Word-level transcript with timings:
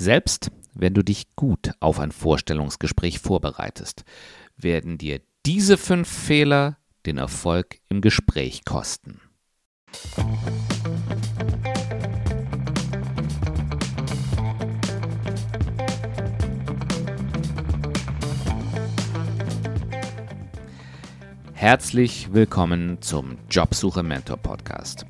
Selbst 0.00 0.52
wenn 0.74 0.94
du 0.94 1.02
dich 1.02 1.34
gut 1.34 1.72
auf 1.80 1.98
ein 1.98 2.12
Vorstellungsgespräch 2.12 3.18
vorbereitest, 3.18 4.04
werden 4.56 4.96
dir 4.96 5.20
diese 5.44 5.76
fünf 5.76 6.08
Fehler 6.08 6.76
den 7.04 7.18
Erfolg 7.18 7.80
im 7.88 8.00
Gespräch 8.00 8.64
kosten. 8.64 9.20
Herzlich 21.54 22.32
willkommen 22.32 23.02
zum 23.02 23.38
Jobsuche 23.50 24.04
Mentor 24.04 24.36
Podcast. 24.36 25.06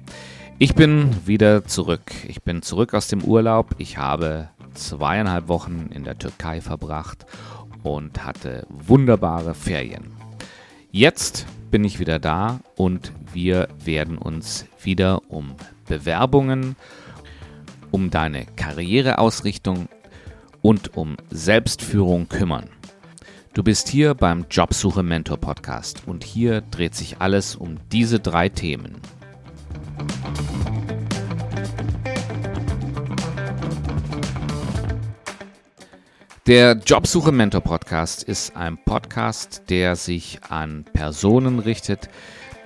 Ich 0.59 0.75
bin 0.75 1.15
wieder 1.27 1.67
zurück. 1.67 2.11
Ich 2.27 2.43
bin 2.43 2.63
zurück 2.63 2.95
aus 2.95 3.09
dem 3.09 3.23
Urlaub. 3.23 3.75
Ich 3.77 3.99
habe 3.99 4.49
zweieinhalb 4.79 5.49
Wochen 5.49 5.91
in 5.93 6.05
der 6.05 6.19
Türkei 6.19 6.61
verbracht 6.61 7.27
und 7.83 8.25
hatte 8.25 8.67
wunderbare 8.69 9.55
Ferien. 9.55 10.13
Jetzt 10.91 11.47
bin 11.71 11.85
ich 11.85 12.01
wieder 12.01 12.19
da 12.19 12.61
und 12.77 13.13
wir 13.33 13.69
werden 13.85 14.19
uns 14.19 14.67
wieder 14.83 15.21
um 15.31 15.55
Bewerbungen, 15.87 16.77
um 17.91 18.11
deine 18.11 18.47
Karriereausrichtung 18.57 19.89
und 20.63 20.97
um 20.97 21.17
Selbstführung 21.31 22.29
kümmern. 22.29 22.69
Du 23.55 23.63
bist 23.63 23.89
hier 23.89 24.15
beim 24.15 24.47
Jobsuche 24.51 25.03
Mentor 25.03 25.39
Podcast 25.39 26.03
und 26.07 26.25
hier 26.25 26.61
dreht 26.61 26.95
sich 26.95 27.21
alles 27.21 27.57
um 27.57 27.79
diese 27.91 28.21
drei 28.21 28.49
Themen. 28.49 29.01
Der 36.49 36.79
Jobsuche 36.79 37.31
Mentor 37.31 37.61
Podcast 37.61 38.23
ist 38.23 38.57
ein 38.57 38.79
Podcast, 38.83 39.65
der 39.69 39.97
sich 39.97 40.41
an 40.49 40.87
Personen 40.95 41.59
richtet, 41.59 42.09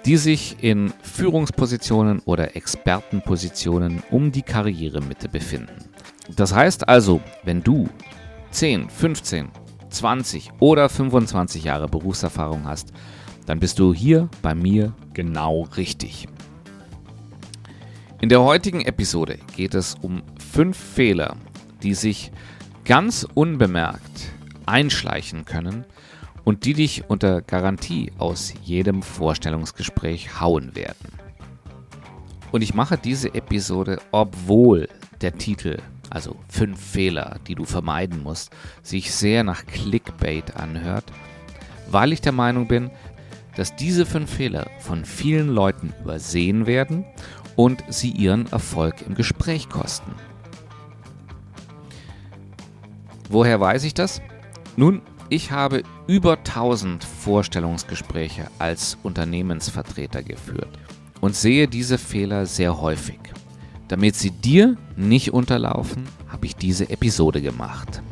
die 0.07 0.19
sich 0.19 0.63
in 0.63 0.93
Führungspositionen 1.03 2.21
oder 2.21 2.55
Expertenpositionen 2.55 4.05
um 4.13 4.31
die 4.31 4.43
Karrieremitte 4.43 5.29
befinden. 5.29 5.91
Das 6.37 6.55
heißt 6.55 6.89
also, 6.89 7.21
wenn 7.43 7.65
du 7.65 7.89
10, 8.53 8.89
15, 8.89 9.49
20 9.91 10.51
oder 10.61 10.89
25 10.89 11.65
Jahre 11.65 11.89
Berufserfahrung 11.89 12.67
hast, 12.67 12.93
dann 13.47 13.59
bist 13.59 13.81
du 13.81 13.93
hier 13.93 14.29
bei 14.43 14.55
mir 14.55 14.95
genau 15.13 15.63
richtig. 15.77 16.29
In 18.21 18.29
der 18.29 18.43
heutigen 18.43 18.83
Episode 18.83 19.41
geht 19.57 19.75
es 19.75 19.97
um 20.03 20.23
fünf 20.39 20.77
Fehler, 20.79 21.35
die 21.83 21.95
sich 21.95 22.31
ganz 22.85 23.27
unbemerkt 23.35 24.33
einschleichen 24.67 25.45
können 25.45 25.85
und 26.45 26.65
die 26.65 26.75
dich 26.75 27.05
unter 27.09 27.43
Garantie 27.43 28.13
aus 28.19 28.55
jedem 28.65 29.03
Vorstellungsgespräch 29.03 30.41
hauen 30.41 30.75
werden. 30.75 31.19
Und 32.51 32.63
ich 32.63 32.75
mache 32.75 32.99
diese 32.99 33.35
Episode, 33.35 33.99
obwohl 34.11 34.89
der 35.21 35.39
Titel, 35.39 35.79
also 36.11 36.37
fünf 36.49 36.81
Fehler, 36.81 37.39
die 37.47 37.55
du 37.55 37.65
vermeiden 37.65 38.23
musst, 38.23 38.51
sich 38.83 39.15
sehr 39.15 39.45
nach 39.45 39.65
Clickbait 39.67 40.57
anhört, 40.57 41.05
weil 41.91 42.13
ich 42.13 42.21
der 42.21 42.33
Meinung 42.33 42.69
bin, 42.69 42.91
dass 43.57 43.77
diese 43.77 44.07
fünf 44.07 44.31
Fehler 44.31 44.67
von 44.81 45.05
vielen 45.05 45.49
Leuten 45.49 45.93
übersehen 46.03 46.67
werden 46.67 47.05
und 47.57 47.85
sie 47.89 48.11
ihren 48.11 48.51
Erfolg 48.51 49.03
im 49.07 49.15
Gespräch 49.15 49.69
kosten. 49.69 50.13
Woher 53.33 53.59
weiß 53.59 53.85
ich 53.85 53.95
das? 53.95 54.21
Nun, 54.77 55.01
ich 55.31 55.53
habe 55.53 55.85
über 56.07 56.37
1000 56.37 57.03
Vorstellungsgespräche 57.03 58.49
als 58.59 58.99
Unternehmensvertreter 59.03 60.23
geführt 60.23 60.69
und 61.23 61.35
sehe 61.35 61.67
diese 61.67 61.97
Fehler 61.97 62.45
sehr 62.45 62.79
häufig. 62.83 63.19
Damit 63.89 64.17
sie 64.17 64.33
dir 64.33 64.77
nicht 64.97 65.33
unterlaufen, 65.33 66.05
habe 66.29 66.45
ich 66.45 66.57
diese 66.57 66.91
Episode 66.91 67.41
gemacht. 67.41 68.03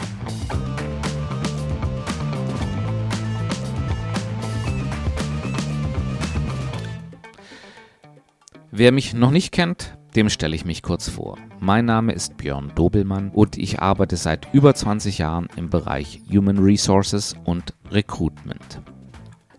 Wer 8.70 8.90
mich 8.90 9.12
noch 9.12 9.32
nicht 9.32 9.52
kennt, 9.52 9.98
dem 10.16 10.30
stelle 10.30 10.56
ich 10.56 10.64
mich 10.64 10.82
kurz 10.82 11.10
vor. 11.10 11.36
Mein 11.62 11.84
Name 11.84 12.12
ist 12.12 12.38
Björn 12.38 12.72
Dobelmann 12.74 13.28
und 13.34 13.58
ich 13.58 13.80
arbeite 13.80 14.16
seit 14.16 14.48
über 14.54 14.74
20 14.74 15.18
Jahren 15.18 15.46
im 15.56 15.68
Bereich 15.68 16.22
Human 16.32 16.58
Resources 16.58 17.36
und 17.44 17.74
Recruitment. 17.90 18.80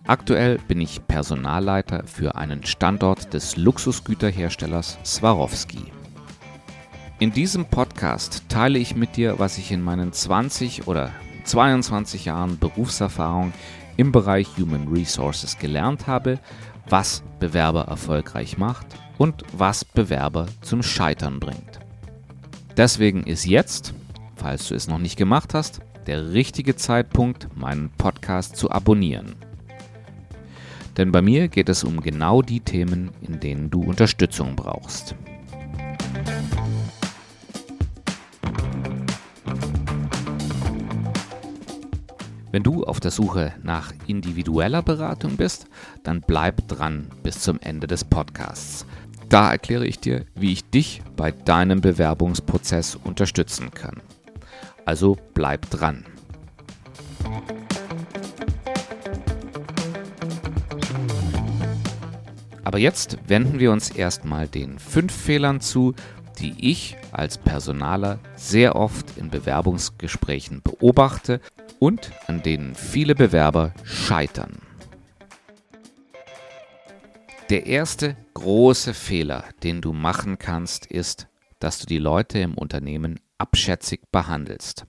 Aktuell 0.08 0.58
bin 0.68 0.82
ich 0.82 1.06
Personalleiter 1.08 2.02
für 2.08 2.34
einen 2.34 2.66
Standort 2.66 3.36
des 3.36 3.56
Luxusgüterherstellers 3.56 4.98
Swarovski. 5.06 5.92
In 7.20 7.34
diesem 7.34 7.66
Podcast 7.66 8.46
teile 8.50 8.80
ich 8.80 8.96
mit 8.96 9.16
dir, 9.16 9.38
was 9.38 9.60
ich 9.60 9.72
in 9.72 9.84
meinen 9.84 10.12
20 10.12 10.88
oder 10.88 11.12
22 11.44 12.26
Jahren 12.26 12.58
Berufserfahrung 12.58 13.54
im 13.96 14.12
Bereich 14.12 14.48
Human 14.58 14.88
Resources 14.88 15.60
gelernt 15.60 16.08
habe, 16.08 16.40
was 16.90 17.22
Bewerber 17.40 17.84
erfolgreich 17.84 18.58
macht 18.58 18.88
und 19.20 19.44
was 19.56 19.86
Bewerber 19.86 20.48
zum 20.62 20.82
Scheitern 20.82 21.40
bringt. 21.40 21.81
Deswegen 22.78 23.24
ist 23.24 23.46
jetzt, 23.46 23.94
falls 24.36 24.68
du 24.68 24.76
es 24.76 24.88
noch 24.88 25.00
nicht 25.00 25.18
gemacht 25.18 25.54
hast, 25.54 25.82
der 26.08 26.34
richtige 26.34 26.76
Zeitpunkt, 26.76 27.48
meinen 27.56 27.90
Podcast 27.98 28.56
zu 28.56 28.72
abonnieren. 28.72 29.36
Denn 30.98 31.12
bei 31.12 31.22
mir 31.22 31.48
geht 31.48 31.70
es 31.70 31.84
um 31.84 32.02
genau 32.02 32.42
die 32.42 32.60
Themen, 32.60 33.12
in 33.22 33.40
denen 33.40 33.70
du 33.70 33.82
Unterstützung 33.82 34.56
brauchst. 34.56 35.16
Wenn 42.52 42.64
du 42.64 42.84
auf 42.84 43.00
der 43.00 43.12
Suche 43.12 43.54
nach 43.64 43.94
individueller 44.08 44.82
Beratung 44.82 45.38
bist, 45.38 45.68
dann 46.04 46.20
bleib 46.20 46.68
dran 46.68 47.08
bis 47.24 47.40
zum 47.40 47.58
Ende 47.62 47.88
des 47.88 48.04
Podcasts. 48.04 48.86
Da 49.32 49.50
erkläre 49.50 49.88
ich 49.88 49.98
dir, 49.98 50.26
wie 50.36 50.52
ich 50.52 50.70
dich 50.70 51.02
bei 51.16 51.32
deinem 51.32 51.80
Bewerbungsprozess 51.80 52.98
unterstützen 53.02 53.72
kann. 53.72 54.02
Also 54.84 55.18
bleib 55.34 55.70
dran. 55.70 56.04
Aber 62.66 62.78
jetzt 62.78 63.20
wenden 63.26 63.60
wir 63.60 63.72
uns 63.72 63.90
erstmal 63.90 64.50
den 64.50 64.78
fünf 64.80 65.14
Fehlern 65.14 65.62
zu, 65.62 65.96
die 66.40 66.54
ich 66.60 66.98
als 67.14 67.38
Personaler 67.38 68.20
sehr 68.36 68.76
oft 68.76 69.18
in 69.18 69.30
Bewerbungsgesprächen 69.30 70.62
beobachte 70.62 71.40
und 71.80 72.12
an 72.28 72.44
denen 72.44 72.76
viele 72.76 73.16
Bewerber 73.16 73.74
scheitern. 73.86 74.61
Der 77.52 77.66
erste 77.66 78.16
große 78.34 78.94
Fehler, 78.94 79.44
den 79.62 79.82
du 79.82 79.92
machen 79.92 80.40
kannst, 80.40 80.86
ist, 80.86 81.28
dass 81.60 81.80
du 81.80 81.86
die 81.86 81.98
Leute 81.98 82.40
im 82.40 82.54
Unternehmen 82.54 83.20
abschätzig 83.40 84.04
behandelst. 84.10 84.86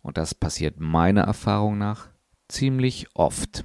Und 0.00 0.16
das 0.16 0.36
passiert 0.36 0.78
meiner 0.78 1.22
Erfahrung 1.22 1.76
nach 1.76 2.10
ziemlich 2.46 3.08
oft. 3.14 3.64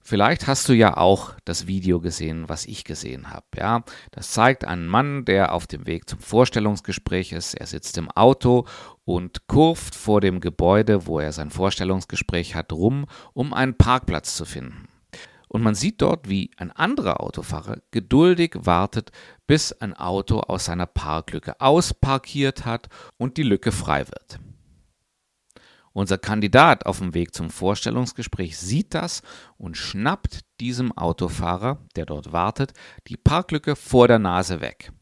Vielleicht 0.00 0.46
hast 0.46 0.70
du 0.70 0.72
ja 0.72 0.96
auch 0.96 1.34
das 1.44 1.66
Video 1.66 2.00
gesehen, 2.00 2.48
was 2.48 2.64
ich 2.64 2.84
gesehen 2.84 3.28
habe. 3.28 3.44
Ja, 3.54 3.84
das 4.10 4.30
zeigt 4.30 4.64
einen 4.64 4.86
Mann, 4.86 5.26
der 5.26 5.52
auf 5.52 5.66
dem 5.66 5.86
Weg 5.86 6.08
zum 6.08 6.20
Vorstellungsgespräch 6.20 7.32
ist. 7.32 7.52
Er 7.52 7.66
sitzt 7.66 7.98
im 7.98 8.10
Auto 8.12 8.64
und 9.04 9.46
kurft 9.46 9.94
vor 9.94 10.22
dem 10.22 10.40
Gebäude, 10.40 11.06
wo 11.06 11.20
er 11.20 11.32
sein 11.32 11.50
Vorstellungsgespräch 11.50 12.54
hat, 12.54 12.72
rum, 12.72 13.04
um 13.34 13.52
einen 13.52 13.76
Parkplatz 13.76 14.36
zu 14.36 14.46
finden. 14.46 14.87
Und 15.48 15.62
man 15.62 15.74
sieht 15.74 16.02
dort, 16.02 16.28
wie 16.28 16.50
ein 16.56 16.70
anderer 16.70 17.20
Autofahrer 17.20 17.78
geduldig 17.90 18.54
wartet, 18.54 19.12
bis 19.46 19.72
ein 19.72 19.94
Auto 19.94 20.40
aus 20.40 20.66
seiner 20.66 20.86
Parklücke 20.86 21.60
ausparkiert 21.60 22.66
hat 22.66 22.88
und 23.16 23.36
die 23.36 23.42
Lücke 23.42 23.72
frei 23.72 24.06
wird. 24.06 24.38
Unser 25.92 26.18
Kandidat 26.18 26.86
auf 26.86 26.98
dem 26.98 27.14
Weg 27.14 27.34
zum 27.34 27.50
Vorstellungsgespräch 27.50 28.56
sieht 28.56 28.94
das 28.94 29.22
und 29.56 29.76
schnappt 29.76 30.40
diesem 30.60 30.96
Autofahrer, 30.96 31.78
der 31.96 32.06
dort 32.06 32.32
wartet, 32.32 32.72
die 33.08 33.16
Parklücke 33.16 33.74
vor 33.74 34.06
der 34.06 34.18
Nase 34.20 34.60
weg. 34.60 34.92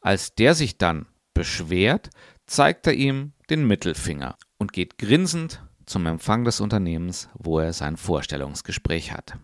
Als 0.00 0.34
der 0.34 0.54
sich 0.54 0.78
dann 0.78 1.06
beschwert, 1.34 2.10
zeigt 2.46 2.86
er 2.86 2.94
ihm 2.94 3.32
den 3.50 3.66
Mittelfinger 3.66 4.36
und 4.58 4.72
geht 4.72 4.96
grinsend 4.96 5.62
zum 5.86 6.06
Empfang 6.06 6.44
des 6.44 6.60
Unternehmens, 6.60 7.28
wo 7.34 7.58
er 7.58 7.72
sein 7.72 7.96
Vorstellungsgespräch 7.96 9.12
hat. 9.12 9.38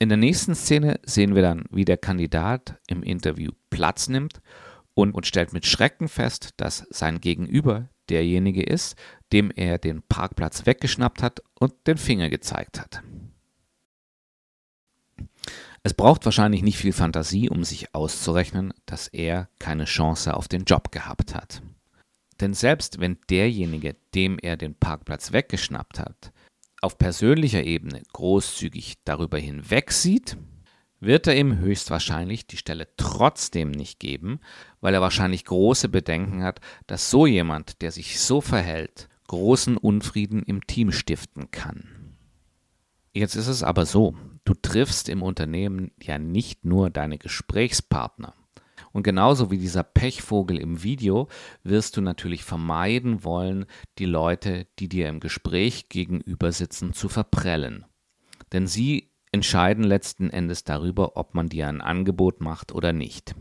In 0.00 0.08
der 0.08 0.18
nächsten 0.18 0.54
Szene 0.54 1.00
sehen 1.04 1.34
wir 1.34 1.42
dann, 1.42 1.64
wie 1.70 1.84
der 1.84 1.96
Kandidat 1.96 2.78
im 2.86 3.02
Interview 3.02 3.50
Platz 3.68 4.08
nimmt 4.08 4.40
und, 4.94 5.12
und 5.12 5.26
stellt 5.26 5.52
mit 5.52 5.66
Schrecken 5.66 6.08
fest, 6.08 6.54
dass 6.56 6.86
sein 6.90 7.20
Gegenüber 7.20 7.88
derjenige 8.08 8.62
ist, 8.62 8.96
dem 9.32 9.50
er 9.50 9.78
den 9.78 10.02
Parkplatz 10.02 10.66
weggeschnappt 10.66 11.22
hat 11.22 11.42
und 11.58 11.74
den 11.86 11.98
Finger 11.98 12.30
gezeigt 12.30 12.80
hat. 12.80 13.02
Es 15.82 15.94
braucht 15.94 16.24
wahrscheinlich 16.24 16.62
nicht 16.62 16.78
viel 16.78 16.92
Fantasie, 16.92 17.48
um 17.50 17.64
sich 17.64 17.94
auszurechnen, 17.94 18.72
dass 18.86 19.08
er 19.08 19.48
keine 19.58 19.84
Chance 19.84 20.34
auf 20.34 20.46
den 20.46 20.64
Job 20.64 20.92
gehabt 20.92 21.34
hat. 21.34 21.62
Denn 22.40 22.54
selbst 22.54 23.00
wenn 23.00 23.18
derjenige, 23.30 23.96
dem 24.14 24.38
er 24.38 24.56
den 24.56 24.74
Parkplatz 24.74 25.32
weggeschnappt 25.32 25.98
hat, 25.98 26.32
auf 26.80 26.98
persönlicher 26.98 27.64
Ebene 27.64 28.02
großzügig 28.12 28.94
darüber 29.04 29.38
hinwegsieht, 29.38 30.36
wird 31.00 31.26
er 31.26 31.36
ihm 31.36 31.58
höchstwahrscheinlich 31.58 32.46
die 32.46 32.56
Stelle 32.56 32.88
trotzdem 32.96 33.70
nicht 33.70 34.00
geben, 34.00 34.40
weil 34.80 34.94
er 34.94 35.00
wahrscheinlich 35.00 35.44
große 35.44 35.88
Bedenken 35.88 36.42
hat, 36.42 36.60
dass 36.86 37.10
so 37.10 37.26
jemand, 37.26 37.82
der 37.82 37.92
sich 37.92 38.20
so 38.20 38.40
verhält, 38.40 39.08
großen 39.28 39.76
Unfrieden 39.76 40.42
im 40.42 40.66
Team 40.66 40.90
stiften 40.90 41.50
kann. 41.50 42.16
Jetzt 43.12 43.36
ist 43.36 43.48
es 43.48 43.62
aber 43.62 43.86
so, 43.86 44.14
du 44.44 44.54
triffst 44.54 45.08
im 45.08 45.22
Unternehmen 45.22 45.92
ja 46.02 46.18
nicht 46.18 46.64
nur 46.64 46.90
deine 46.90 47.18
Gesprächspartner. 47.18 48.34
Und 48.98 49.04
genauso 49.04 49.52
wie 49.52 49.58
dieser 49.58 49.84
Pechvogel 49.84 50.58
im 50.58 50.82
Video 50.82 51.28
wirst 51.62 51.96
du 51.96 52.00
natürlich 52.00 52.42
vermeiden 52.42 53.22
wollen, 53.22 53.66
die 54.00 54.06
Leute, 54.06 54.66
die 54.80 54.88
dir 54.88 55.08
im 55.08 55.20
Gespräch 55.20 55.88
gegenüber 55.88 56.50
sitzen, 56.50 56.92
zu 56.94 57.08
verprellen. 57.08 57.86
Denn 58.52 58.66
sie 58.66 59.12
entscheiden 59.30 59.84
letzten 59.84 60.30
Endes 60.30 60.64
darüber, 60.64 61.16
ob 61.16 61.36
man 61.36 61.48
dir 61.48 61.68
ein 61.68 61.80
Angebot 61.80 62.40
macht 62.40 62.72
oder 62.72 62.92
nicht. 62.92 63.36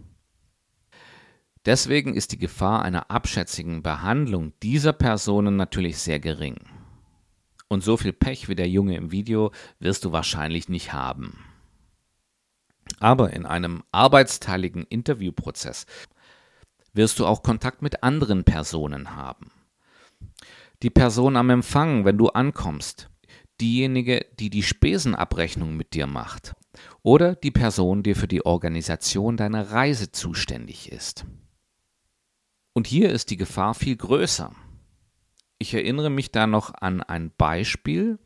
Deswegen 1.66 2.14
ist 2.14 2.34
die 2.34 2.38
Gefahr 2.38 2.84
einer 2.84 3.10
abschätzigen 3.10 3.82
Behandlung 3.82 4.54
dieser 4.62 4.94
Personen 4.94 5.56
natürlich 5.56 5.98
sehr 5.98 6.20
gering. 6.20 6.58
Und 7.68 7.84
so 7.84 7.98
viel 7.98 8.14
Pech 8.14 8.48
wie 8.48 8.56
der 8.56 8.70
Junge 8.70 8.96
im 8.96 9.12
Video 9.12 9.52
wirst 9.80 10.06
du 10.06 10.12
wahrscheinlich 10.12 10.70
nicht 10.70 10.94
haben. 10.94 11.47
Aber 13.00 13.34
in 13.34 13.46
einem 13.46 13.84
arbeitsteiligen 13.92 14.84
Interviewprozess 14.84 15.86
wirst 16.94 17.20
du 17.20 17.26
auch 17.26 17.44
Kontakt 17.44 17.82
mit 17.82 18.04
anderen 18.04 18.44
Personen 18.44 19.16
haben. 19.16 19.52
Die 20.84 20.90
Person 20.90 21.38
am 21.38 21.50
Empfang, 21.50 22.06
wenn 22.06 22.18
du 22.18 22.30
ankommst, 22.30 23.10
diejenige, 23.62 24.26
die 24.40 24.50
die 24.50 24.64
Spesenabrechnung 24.64 25.76
mit 25.76 25.94
dir 25.94 26.08
macht 26.08 26.54
oder 27.02 27.36
die 27.36 27.52
Person, 27.52 28.04
die 28.04 28.14
für 28.14 28.28
die 28.28 28.46
Organisation 28.46 29.38
deiner 29.38 29.72
Reise 29.72 30.12
zuständig 30.12 30.92
ist. 30.92 31.26
Und 32.74 32.86
hier 32.86 33.12
ist 33.12 33.32
die 33.32 33.38
Gefahr 33.38 33.74
viel 33.74 33.96
größer. 33.96 34.52
Ich 35.58 35.74
erinnere 35.74 36.12
mich 36.12 36.32
da 36.32 36.46
noch 36.46 36.74
an 36.76 37.02
ein 37.02 37.32
Beispiel, 37.36 38.20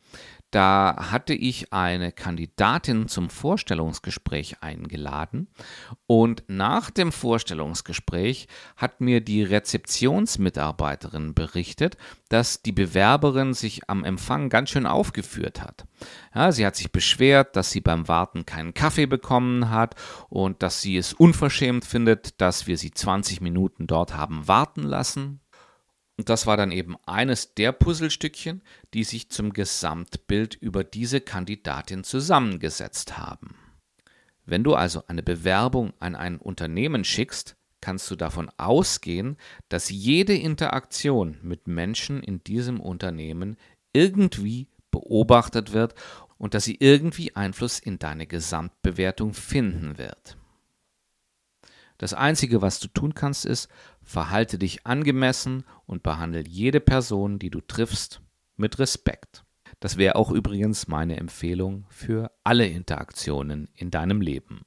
da 0.52 1.10
hatte 1.10 1.34
ich 1.34 1.72
eine 1.72 2.12
Kandidatin 2.12 3.08
zum 3.08 3.30
Vorstellungsgespräch 3.30 4.62
eingeladen 4.62 5.48
und 6.06 6.44
nach 6.46 6.90
dem 6.90 7.10
Vorstellungsgespräch 7.10 8.48
hat 8.76 9.00
mir 9.00 9.22
die 9.22 9.42
Rezeptionsmitarbeiterin 9.42 11.34
berichtet, 11.34 11.96
dass 12.28 12.62
die 12.62 12.72
Bewerberin 12.72 13.54
sich 13.54 13.88
am 13.88 14.04
Empfang 14.04 14.50
ganz 14.50 14.70
schön 14.70 14.86
aufgeführt 14.86 15.62
hat. 15.62 15.86
Ja, 16.34 16.52
sie 16.52 16.66
hat 16.66 16.76
sich 16.76 16.92
beschwert, 16.92 17.56
dass 17.56 17.70
sie 17.70 17.80
beim 17.80 18.06
Warten 18.06 18.46
keinen 18.46 18.74
Kaffee 18.74 19.06
bekommen 19.06 19.70
hat 19.70 19.94
und 20.28 20.62
dass 20.62 20.82
sie 20.82 20.96
es 20.96 21.14
unverschämt 21.14 21.84
findet, 21.84 22.40
dass 22.40 22.66
wir 22.66 22.76
sie 22.76 22.90
20 22.90 23.40
Minuten 23.40 23.86
dort 23.86 24.14
haben 24.14 24.46
warten 24.48 24.82
lassen. 24.82 25.41
Und 26.18 26.28
das 26.28 26.46
war 26.46 26.56
dann 26.56 26.72
eben 26.72 26.96
eines 27.06 27.54
der 27.54 27.72
Puzzlestückchen, 27.72 28.62
die 28.94 29.04
sich 29.04 29.30
zum 29.30 29.52
Gesamtbild 29.52 30.54
über 30.54 30.84
diese 30.84 31.20
Kandidatin 31.20 32.04
zusammengesetzt 32.04 33.18
haben. 33.18 33.56
Wenn 34.44 34.64
du 34.64 34.74
also 34.74 35.04
eine 35.06 35.22
Bewerbung 35.22 35.92
an 36.00 36.14
ein 36.14 36.38
Unternehmen 36.38 37.04
schickst, 37.04 37.56
kannst 37.80 38.10
du 38.10 38.16
davon 38.16 38.50
ausgehen, 38.58 39.36
dass 39.68 39.90
jede 39.90 40.34
Interaktion 40.34 41.38
mit 41.42 41.66
Menschen 41.66 42.22
in 42.22 42.42
diesem 42.44 42.80
Unternehmen 42.80 43.56
irgendwie 43.92 44.68
beobachtet 44.90 45.72
wird 45.72 45.94
und 46.38 46.54
dass 46.54 46.64
sie 46.64 46.76
irgendwie 46.78 47.34
Einfluss 47.36 47.78
in 47.78 47.98
deine 47.98 48.26
Gesamtbewertung 48.26 49.32
finden 49.34 49.98
wird. 49.98 50.36
Das 52.02 52.14
Einzige, 52.14 52.62
was 52.62 52.80
du 52.80 52.88
tun 52.88 53.14
kannst, 53.14 53.46
ist, 53.46 53.68
verhalte 54.02 54.58
dich 54.58 54.84
angemessen 54.88 55.62
und 55.86 56.02
behandle 56.02 56.42
jede 56.44 56.80
Person, 56.80 57.38
die 57.38 57.48
du 57.48 57.60
triffst, 57.60 58.20
mit 58.56 58.80
Respekt. 58.80 59.44
Das 59.78 59.98
wäre 59.98 60.16
auch 60.16 60.32
übrigens 60.32 60.88
meine 60.88 61.16
Empfehlung 61.16 61.86
für 61.90 62.32
alle 62.42 62.66
Interaktionen 62.66 63.68
in 63.74 63.92
deinem 63.92 64.20
Leben. 64.20 64.62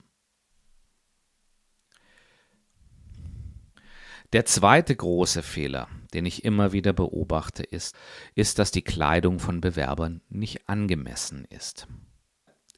Der 4.31 4.45
zweite 4.45 4.95
große 4.95 5.43
Fehler, 5.43 5.89
den 6.13 6.25
ich 6.25 6.45
immer 6.45 6.71
wieder 6.71 6.93
beobachte, 6.93 7.63
ist, 7.63 7.97
ist, 8.35 8.59
dass 8.59 8.71
die 8.71 8.81
Kleidung 8.81 9.39
von 9.39 9.59
Bewerbern 9.59 10.21
nicht 10.29 10.69
angemessen 10.69 11.43
ist. 11.49 11.85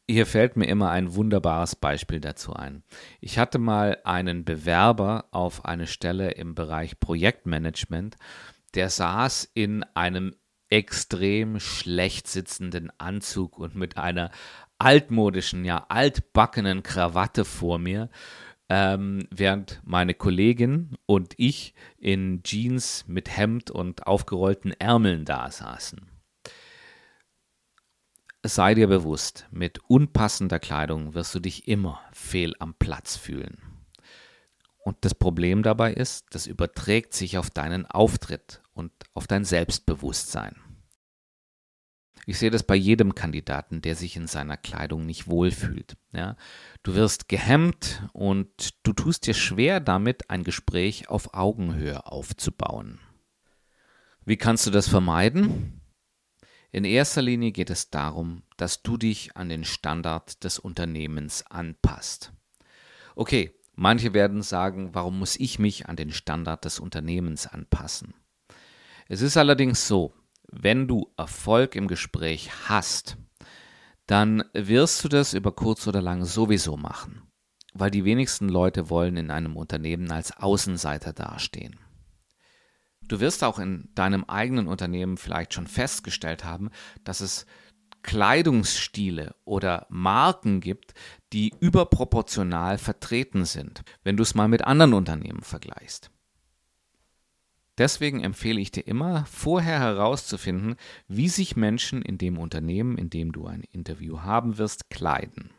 Hier 0.09 0.25
fällt 0.25 0.55
mir 0.55 0.67
immer 0.67 0.89
ein 0.89 1.15
wunderbares 1.15 1.75
Beispiel 1.75 2.21
dazu 2.21 2.53
ein. 2.53 2.83
Ich 3.19 3.37
hatte 3.37 3.59
mal 3.59 3.97
einen 4.05 4.45
Bewerber 4.45 5.25
auf 5.31 5.65
eine 5.65 5.85
Stelle 5.85 6.31
im 6.31 6.55
Bereich 6.55 6.97
Projektmanagement, 7.01 8.15
der 8.73 8.89
saß 8.89 9.51
in 9.53 9.83
einem 9.95 10.33
extrem 10.69 11.59
schlecht 11.59 12.27
sitzenden 12.27 12.89
Anzug 12.97 13.59
und 13.59 13.75
mit 13.75 13.97
einer 13.97 14.31
altmodischen, 14.77 15.65
ja 15.65 15.85
altbackenen 15.89 16.83
Krawatte 16.83 17.43
vor 17.43 17.77
mir, 17.77 18.09
ähm, 18.69 19.27
während 19.29 19.81
meine 19.83 20.13
Kollegin 20.13 20.97
und 21.05 21.33
ich 21.35 21.73
in 21.97 22.43
Jeans 22.43 23.03
mit 23.07 23.35
Hemd 23.35 23.71
und 23.71 24.07
aufgerollten 24.07 24.71
Ärmeln 24.71 25.25
da 25.25 25.51
saßen 25.51 26.16
sei 28.43 28.75
dir 28.75 28.87
bewusst, 28.87 29.47
mit 29.51 29.79
unpassender 29.87 30.59
Kleidung 30.59 31.13
wirst 31.13 31.33
du 31.35 31.39
dich 31.39 31.67
immer 31.67 32.01
fehl 32.11 32.53
am 32.59 32.73
Platz 32.75 33.17
fühlen. 33.17 33.57
Und 34.77 34.97
das 35.01 35.15
Problem 35.15 35.63
dabei 35.63 35.93
ist, 35.93 36.27
das 36.31 36.47
überträgt 36.47 37.13
sich 37.13 37.37
auf 37.37 37.49
deinen 37.49 37.85
Auftritt 37.85 38.61
und 38.73 38.91
auf 39.13 39.27
dein 39.27 39.43
Selbstbewusstsein. 39.43 40.55
Ich 42.25 42.39
sehe 42.39 42.51
das 42.51 42.63
bei 42.63 42.75
jedem 42.75 43.15
Kandidaten, 43.15 43.81
der 43.81 43.95
sich 43.95 44.17
in 44.17 44.27
seiner 44.27 44.57
Kleidung 44.57 45.05
nicht 45.05 45.27
wohlfühlt. 45.27 45.95
Ja, 46.11 46.35
du 46.83 46.93
wirst 46.93 47.29
gehemmt 47.29 48.03
und 48.11 48.69
du 48.83 48.91
tust 48.91 49.27
dir 49.27 49.33
schwer 49.33 49.79
damit, 49.79 50.29
ein 50.29 50.43
Gespräch 50.43 51.09
auf 51.09 51.33
Augenhöhe 51.33 52.05
aufzubauen. 52.05 52.99
Wie 54.25 54.35
kannst 54.35 54.67
du 54.67 54.71
das 54.71 54.89
vermeiden? 54.89 55.81
In 56.71 56.83
erster 56.83 57.21
Linie 57.21 57.51
geht 57.51 57.69
es 57.69 57.89
darum, 57.89 58.43
dass 58.57 58.83
du 58.83 58.97
dich 58.97 59.37
an 59.37 59.49
den 59.49 59.63
Standard 59.63 60.43
des 60.43 60.59
Unternehmens 60.59 61.45
anpasst. 61.47 62.33
Okay, 63.15 63.55
manche 63.75 64.13
werden 64.13 64.41
sagen, 64.41 64.89
warum 64.93 65.19
muss 65.19 65.37
ich 65.37 65.59
mich 65.59 65.87
an 65.87 65.95
den 65.95 66.11
Standard 66.11 66.65
des 66.65 66.79
Unternehmens 66.79 67.47
anpassen? 67.47 68.13
Es 69.07 69.21
ist 69.21 69.37
allerdings 69.37 69.87
so, 69.87 70.13
wenn 70.49 70.87
du 70.87 71.11
Erfolg 71.17 71.75
im 71.75 71.87
Gespräch 71.87 72.49
hast, 72.67 73.17
dann 74.05 74.43
wirst 74.53 75.03
du 75.03 75.09
das 75.09 75.33
über 75.33 75.53
kurz 75.53 75.87
oder 75.87 76.01
lang 76.01 76.25
sowieso 76.25 76.77
machen, 76.77 77.21
weil 77.73 77.91
die 77.91 78.05
wenigsten 78.05 78.49
Leute 78.49 78.89
wollen 78.89 79.17
in 79.17 79.31
einem 79.31 79.55
Unternehmen 79.55 80.11
als 80.11 80.35
Außenseiter 80.35 81.13
dastehen. 81.13 81.79
Du 83.07 83.19
wirst 83.19 83.43
auch 83.43 83.59
in 83.59 83.89
deinem 83.95 84.23
eigenen 84.25 84.67
Unternehmen 84.67 85.17
vielleicht 85.17 85.53
schon 85.53 85.67
festgestellt 85.67 86.43
haben, 86.43 86.69
dass 87.03 87.21
es 87.21 87.45
Kleidungsstile 88.03 89.35
oder 89.43 89.85
Marken 89.89 90.61
gibt, 90.61 90.93
die 91.33 91.53
überproportional 91.59 92.77
vertreten 92.77 93.45
sind, 93.45 93.83
wenn 94.03 94.17
du 94.17 94.23
es 94.23 94.35
mal 94.35 94.47
mit 94.47 94.63
anderen 94.63 94.93
Unternehmen 94.93 95.41
vergleichst. 95.41 96.09
Deswegen 97.77 98.23
empfehle 98.23 98.59
ich 98.59 98.71
dir 98.71 98.87
immer, 98.87 99.25
vorher 99.25 99.79
herauszufinden, 99.79 100.77
wie 101.07 101.29
sich 101.29 101.55
Menschen 101.55 102.01
in 102.01 102.17
dem 102.17 102.39
Unternehmen, 102.39 102.97
in 102.97 103.09
dem 103.09 103.31
du 103.31 103.45
ein 103.45 103.61
Interview 103.61 104.21
haben 104.21 104.57
wirst, 104.57 104.89
kleiden. 104.89 105.51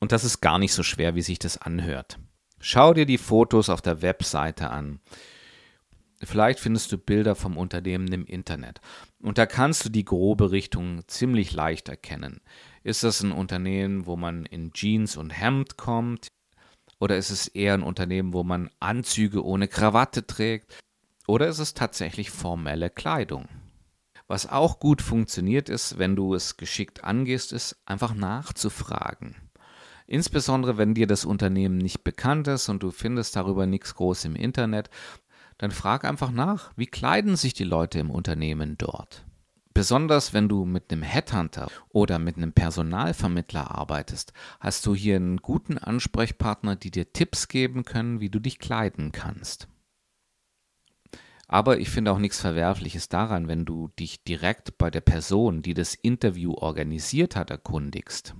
Und 0.00 0.12
das 0.12 0.24
ist 0.24 0.40
gar 0.40 0.58
nicht 0.58 0.72
so 0.72 0.82
schwer, 0.82 1.14
wie 1.14 1.22
sich 1.22 1.38
das 1.38 1.58
anhört. 1.58 2.18
Schau 2.60 2.94
dir 2.94 3.06
die 3.06 3.18
Fotos 3.18 3.68
auf 3.68 3.80
der 3.80 4.02
Webseite 4.02 4.70
an. 4.70 5.00
Vielleicht 6.22 6.58
findest 6.58 6.90
du 6.90 6.98
Bilder 6.98 7.34
vom 7.36 7.56
Unternehmen 7.56 8.12
im 8.12 8.24
Internet. 8.24 8.80
Und 9.22 9.38
da 9.38 9.46
kannst 9.46 9.84
du 9.84 9.88
die 9.88 10.04
grobe 10.04 10.50
Richtung 10.50 11.02
ziemlich 11.06 11.52
leicht 11.52 11.88
erkennen. 11.88 12.40
Ist 12.82 13.04
das 13.04 13.22
ein 13.22 13.32
Unternehmen, 13.32 14.06
wo 14.06 14.16
man 14.16 14.44
in 14.46 14.72
Jeans 14.72 15.16
und 15.16 15.30
Hemd 15.30 15.76
kommt? 15.76 16.28
Oder 16.98 17.16
ist 17.16 17.30
es 17.30 17.46
eher 17.46 17.74
ein 17.74 17.82
Unternehmen, 17.82 18.32
wo 18.32 18.42
man 18.42 18.70
Anzüge 18.80 19.44
ohne 19.44 19.68
Krawatte 19.68 20.26
trägt? 20.26 20.76
Oder 21.28 21.46
ist 21.46 21.60
es 21.60 21.74
tatsächlich 21.74 22.30
formelle 22.30 22.90
Kleidung? 22.90 23.48
Was 24.26 24.48
auch 24.48 24.80
gut 24.80 25.00
funktioniert 25.00 25.68
ist, 25.68 25.98
wenn 25.98 26.16
du 26.16 26.34
es 26.34 26.56
geschickt 26.56 27.04
angehst, 27.04 27.52
ist 27.52 27.80
einfach 27.86 28.14
nachzufragen. 28.14 29.36
Insbesondere 30.06 30.78
wenn 30.78 30.94
dir 30.94 31.06
das 31.06 31.24
Unternehmen 31.24 31.78
nicht 31.78 32.02
bekannt 32.02 32.48
ist 32.48 32.68
und 32.68 32.82
du 32.82 32.90
findest 32.90 33.36
darüber 33.36 33.66
nichts 33.66 33.94
groß 33.94 34.24
im 34.24 34.36
Internet, 34.36 34.90
dann 35.58 35.72
frag 35.72 36.04
einfach 36.04 36.30
nach, 36.30 36.72
wie 36.76 36.86
kleiden 36.86 37.36
sich 37.36 37.52
die 37.52 37.64
Leute 37.64 37.98
im 37.98 38.10
Unternehmen 38.10 38.78
dort. 38.78 39.24
Besonders 39.74 40.32
wenn 40.32 40.48
du 40.48 40.64
mit 40.64 40.90
einem 40.90 41.02
Headhunter 41.02 41.68
oder 41.90 42.18
mit 42.18 42.36
einem 42.36 42.52
Personalvermittler 42.52 43.70
arbeitest, 43.70 44.32
hast 44.58 44.84
du 44.86 44.94
hier 44.94 45.16
einen 45.16 45.36
guten 45.36 45.78
Ansprechpartner, 45.78 46.74
die 46.74 46.90
dir 46.90 47.12
Tipps 47.12 47.46
geben 47.46 47.84
können, 47.84 48.20
wie 48.20 48.30
du 48.30 48.40
dich 48.40 48.58
kleiden 48.58 49.12
kannst. 49.12 49.68
Aber 51.46 51.78
ich 51.78 51.90
finde 51.90 52.12
auch 52.12 52.18
nichts 52.18 52.40
Verwerfliches 52.40 53.08
daran, 53.08 53.48
wenn 53.48 53.64
du 53.64 53.88
dich 53.98 54.22
direkt 54.22 54.78
bei 54.78 54.90
der 54.90 55.00
Person, 55.00 55.62
die 55.62 55.74
das 55.74 55.94
Interview 55.94 56.54
organisiert 56.54 57.36
hat, 57.36 57.50
erkundigst. 57.50 58.34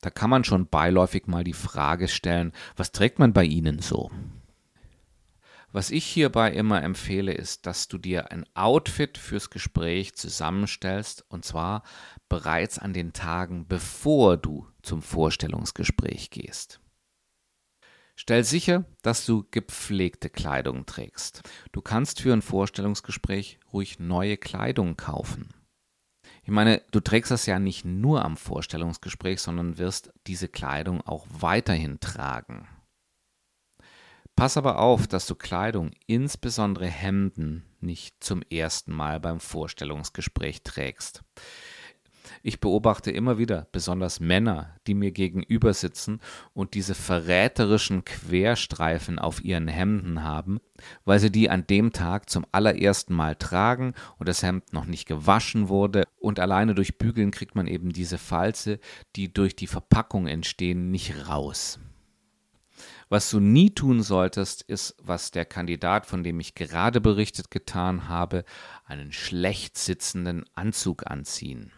Da 0.00 0.10
kann 0.10 0.30
man 0.30 0.44
schon 0.44 0.68
beiläufig 0.68 1.26
mal 1.26 1.42
die 1.42 1.54
Frage 1.54 2.06
stellen, 2.06 2.52
was 2.76 2.92
trägt 2.92 3.18
man 3.18 3.32
bei 3.32 3.44
Ihnen 3.44 3.80
so? 3.80 4.10
Was 5.74 5.90
ich 5.90 6.04
hierbei 6.04 6.52
immer 6.52 6.84
empfehle, 6.84 7.32
ist, 7.32 7.66
dass 7.66 7.88
du 7.88 7.98
dir 7.98 8.30
ein 8.30 8.46
Outfit 8.54 9.18
fürs 9.18 9.50
Gespräch 9.50 10.14
zusammenstellst 10.14 11.24
und 11.28 11.44
zwar 11.44 11.82
bereits 12.28 12.78
an 12.78 12.92
den 12.92 13.12
Tagen, 13.12 13.66
bevor 13.66 14.36
du 14.36 14.68
zum 14.82 15.02
Vorstellungsgespräch 15.02 16.30
gehst. 16.30 16.78
Stell 18.14 18.44
sicher, 18.44 18.84
dass 19.02 19.26
du 19.26 19.48
gepflegte 19.50 20.30
Kleidung 20.30 20.86
trägst. 20.86 21.42
Du 21.72 21.82
kannst 21.82 22.20
für 22.20 22.32
ein 22.32 22.42
Vorstellungsgespräch 22.42 23.58
ruhig 23.72 23.98
neue 23.98 24.36
Kleidung 24.36 24.96
kaufen. 24.96 25.48
Ich 26.44 26.50
meine, 26.50 26.82
du 26.92 27.00
trägst 27.00 27.32
das 27.32 27.46
ja 27.46 27.58
nicht 27.58 27.84
nur 27.84 28.24
am 28.24 28.36
Vorstellungsgespräch, 28.36 29.40
sondern 29.40 29.76
wirst 29.76 30.12
diese 30.28 30.46
Kleidung 30.46 31.00
auch 31.00 31.26
weiterhin 31.28 31.98
tragen. 31.98 32.68
Pass 34.36 34.56
aber 34.56 34.80
auf, 34.80 35.06
dass 35.06 35.26
du 35.26 35.36
Kleidung, 35.36 35.92
insbesondere 36.06 36.86
Hemden, 36.86 37.64
nicht 37.80 38.16
zum 38.22 38.42
ersten 38.50 38.92
Mal 38.92 39.20
beim 39.20 39.38
Vorstellungsgespräch 39.38 40.62
trägst. 40.62 41.22
Ich 42.42 42.60
beobachte 42.60 43.10
immer 43.10 43.38
wieder, 43.38 43.68
besonders 43.70 44.18
Männer, 44.18 44.76
die 44.86 44.94
mir 44.94 45.12
gegenüber 45.12 45.72
sitzen 45.72 46.20
und 46.52 46.74
diese 46.74 46.94
verräterischen 46.94 48.04
Querstreifen 48.04 49.18
auf 49.18 49.44
ihren 49.44 49.68
Hemden 49.68 50.24
haben, 50.24 50.60
weil 51.04 51.18
sie 51.20 51.30
die 51.30 51.48
an 51.48 51.66
dem 51.66 51.92
Tag 51.92 52.28
zum 52.28 52.44
allerersten 52.50 53.14
Mal 53.14 53.36
tragen 53.36 53.94
und 54.18 54.28
das 54.28 54.42
Hemd 54.42 54.72
noch 54.72 54.86
nicht 54.86 55.06
gewaschen 55.06 55.68
wurde 55.68 56.04
und 56.18 56.40
alleine 56.40 56.74
durch 56.74 56.98
Bügeln 56.98 57.30
kriegt 57.30 57.54
man 57.54 57.66
eben 57.66 57.92
diese 57.92 58.18
Falze, 58.18 58.80
die 59.16 59.32
durch 59.32 59.54
die 59.54 59.66
Verpackung 59.66 60.26
entstehen, 60.26 60.90
nicht 60.90 61.28
raus. 61.28 61.78
Was 63.08 63.30
du 63.30 63.40
nie 63.40 63.70
tun 63.70 64.02
solltest, 64.02 64.62
ist, 64.62 64.96
was 65.02 65.30
der 65.30 65.44
Kandidat, 65.44 66.06
von 66.06 66.22
dem 66.22 66.40
ich 66.40 66.54
gerade 66.54 67.00
berichtet 67.00 67.50
getan 67.50 68.08
habe, 68.08 68.44
einen 68.84 69.12
schlecht 69.12 69.78
sitzenden 69.78 70.44
Anzug 70.54 71.10
anziehen. 71.10 71.72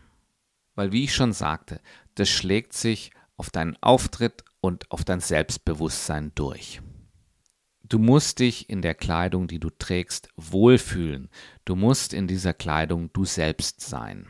Weil, 0.75 0.93
wie 0.93 1.05
ich 1.05 1.15
schon 1.15 1.33
sagte, 1.33 1.81
das 2.15 2.29
schlägt 2.29 2.73
sich 2.73 3.11
auf 3.37 3.51
deinen 3.51 3.77
Auftritt 3.83 4.45
und 4.61 4.91
auf 4.91 5.05
dein 5.05 5.21
Selbstbewusstsein 5.21 6.33
durch. 6.35 6.81
Du 7.83 7.99
musst 7.99 8.41
dich 8.41 8.69
in 8.69 8.83
der 8.83 8.95
Kleidung, 8.95 9.47
die 9.47 9.61
du 9.61 9.71
trägst, 9.71 10.29
wohlfühlen. 10.37 11.29
Du 11.65 11.77
musst 11.77 12.13
in 12.13 12.27
dieser 12.27 12.53
Kleidung 12.53 13.13
du 13.13 13.25
selbst 13.25 13.81
sein. 13.81 14.27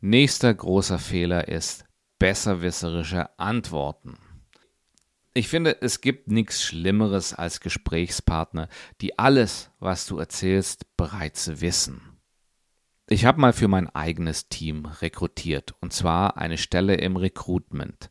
Nächster 0.00 0.52
großer 0.52 0.98
Fehler 0.98 1.48
ist 1.48 1.86
besserwisserische 2.18 3.38
Antworten. 3.38 4.18
Ich 5.36 5.48
finde, 5.48 5.82
es 5.82 6.00
gibt 6.00 6.28
nichts 6.28 6.62
Schlimmeres 6.62 7.34
als 7.34 7.60
Gesprächspartner, 7.60 8.70
die 9.02 9.18
alles, 9.18 9.70
was 9.80 10.06
du 10.06 10.16
erzählst, 10.16 10.96
bereits 10.96 11.60
wissen. 11.60 12.00
Ich 13.06 13.26
habe 13.26 13.38
mal 13.38 13.52
für 13.52 13.68
mein 13.68 13.94
eigenes 13.94 14.48
Team 14.48 14.86
rekrutiert, 14.86 15.74
und 15.80 15.92
zwar 15.92 16.38
eine 16.38 16.56
Stelle 16.56 16.94
im 16.94 17.16
Recruitment. 17.16 18.08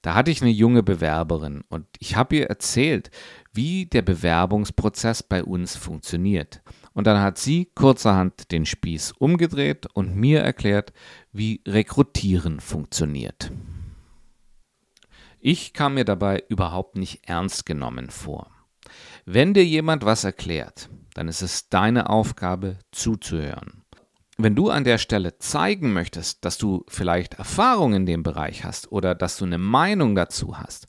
Da 0.00 0.14
hatte 0.14 0.30
ich 0.30 0.42
eine 0.42 0.52
junge 0.52 0.84
Bewerberin 0.84 1.64
und 1.70 1.86
ich 1.98 2.14
habe 2.14 2.36
ihr 2.36 2.46
erzählt, 2.46 3.10
wie 3.52 3.86
der 3.86 4.02
Bewerbungsprozess 4.02 5.24
bei 5.24 5.42
uns 5.42 5.74
funktioniert. 5.74 6.62
Und 6.92 7.08
dann 7.08 7.20
hat 7.20 7.36
sie 7.36 7.68
kurzerhand 7.74 8.52
den 8.52 8.64
Spieß 8.64 9.14
umgedreht 9.18 9.88
und 9.92 10.14
mir 10.14 10.42
erklärt, 10.42 10.92
wie 11.32 11.62
Rekrutieren 11.66 12.60
funktioniert. 12.60 13.50
Ich 15.42 15.72
kam 15.72 15.94
mir 15.94 16.04
dabei 16.04 16.44
überhaupt 16.50 16.96
nicht 16.96 17.26
ernst 17.26 17.64
genommen 17.64 18.10
vor. 18.10 18.50
Wenn 19.24 19.54
dir 19.54 19.64
jemand 19.64 20.04
was 20.04 20.22
erklärt, 20.22 20.90
dann 21.14 21.28
ist 21.28 21.40
es 21.40 21.70
deine 21.70 22.10
Aufgabe 22.10 22.78
zuzuhören. 22.92 23.82
Wenn 24.36 24.54
du 24.54 24.68
an 24.68 24.84
der 24.84 24.98
Stelle 24.98 25.38
zeigen 25.38 25.94
möchtest, 25.94 26.44
dass 26.44 26.58
du 26.58 26.84
vielleicht 26.88 27.34
Erfahrung 27.34 27.94
in 27.94 28.04
dem 28.04 28.22
Bereich 28.22 28.64
hast 28.64 28.92
oder 28.92 29.14
dass 29.14 29.38
du 29.38 29.46
eine 29.46 29.56
Meinung 29.56 30.14
dazu 30.14 30.58
hast, 30.58 30.86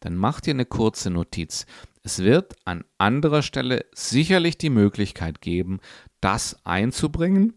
dann 0.00 0.16
mach 0.16 0.42
dir 0.42 0.52
eine 0.52 0.66
kurze 0.66 1.08
Notiz. 1.08 1.64
Es 2.02 2.18
wird 2.18 2.54
an 2.66 2.84
anderer 2.98 3.40
Stelle 3.42 3.86
sicherlich 3.94 4.58
die 4.58 4.70
Möglichkeit 4.70 5.40
geben, 5.40 5.80
das 6.20 6.58
einzubringen. 6.66 7.54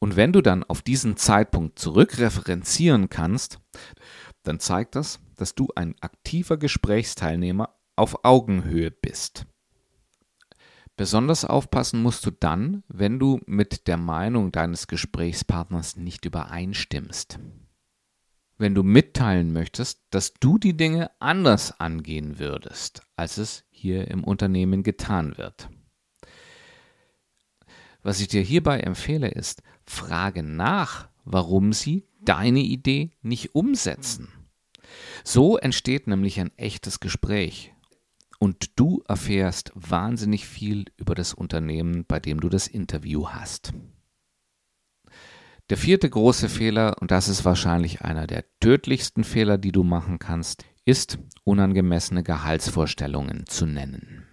Und 0.00 0.16
wenn 0.16 0.32
du 0.32 0.40
dann 0.40 0.64
auf 0.64 0.82
diesen 0.82 1.16
Zeitpunkt 1.16 1.78
zurückreferenzieren 1.78 3.08
kannst, 3.08 3.60
dann 4.42 4.58
zeigt 4.58 4.96
das, 4.96 5.20
dass 5.36 5.54
du 5.54 5.68
ein 5.74 5.94
aktiver 6.00 6.56
Gesprächsteilnehmer 6.56 7.74
auf 7.96 8.24
Augenhöhe 8.24 8.90
bist. 8.90 9.46
Besonders 10.96 11.44
aufpassen 11.44 12.02
musst 12.02 12.24
du 12.24 12.30
dann, 12.30 12.84
wenn 12.86 13.18
du 13.18 13.40
mit 13.46 13.88
der 13.88 13.96
Meinung 13.96 14.52
deines 14.52 14.86
Gesprächspartners 14.86 15.96
nicht 15.96 16.24
übereinstimmst. 16.24 17.40
Wenn 18.58 18.76
du 18.76 18.84
mitteilen 18.84 19.52
möchtest, 19.52 20.02
dass 20.10 20.34
du 20.34 20.58
die 20.58 20.76
Dinge 20.76 21.10
anders 21.18 21.80
angehen 21.80 22.38
würdest, 22.38 23.02
als 23.16 23.38
es 23.38 23.64
hier 23.70 24.08
im 24.08 24.22
Unternehmen 24.22 24.84
getan 24.84 25.36
wird. 25.36 25.68
Was 28.04 28.20
ich 28.20 28.28
dir 28.28 28.42
hierbei 28.42 28.78
empfehle, 28.80 29.28
ist, 29.28 29.62
frage 29.84 30.44
nach, 30.44 31.08
warum 31.24 31.72
sie 31.72 32.06
deine 32.20 32.60
Idee 32.60 33.10
nicht 33.22 33.56
umsetzen. 33.56 34.28
So 35.26 35.56
entsteht 35.56 36.06
nämlich 36.06 36.38
ein 36.38 36.56
echtes 36.58 37.00
Gespräch 37.00 37.72
und 38.38 38.78
du 38.78 39.02
erfährst 39.08 39.72
wahnsinnig 39.74 40.46
viel 40.46 40.84
über 40.98 41.14
das 41.14 41.32
Unternehmen, 41.32 42.04
bei 42.04 42.20
dem 42.20 42.40
du 42.40 42.50
das 42.50 42.66
Interview 42.68 43.28
hast. 43.30 43.72
Der 45.70 45.78
vierte 45.78 46.10
große 46.10 46.50
Fehler, 46.50 47.00
und 47.00 47.10
das 47.10 47.28
ist 47.28 47.46
wahrscheinlich 47.46 48.02
einer 48.02 48.26
der 48.26 48.44
tödlichsten 48.60 49.24
Fehler, 49.24 49.56
die 49.56 49.72
du 49.72 49.82
machen 49.82 50.18
kannst, 50.18 50.66
ist 50.84 51.18
unangemessene 51.44 52.22
Gehaltsvorstellungen 52.22 53.46
zu 53.46 53.64
nennen. 53.64 54.26